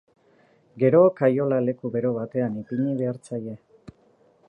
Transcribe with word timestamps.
Gero 0.83 1.01
kaiola 1.19 1.57
leku 1.67 1.93
bero 1.99 2.15
batean 2.17 2.59
ipini 2.63 2.99
behar 3.03 3.25
zaie. 3.29 3.55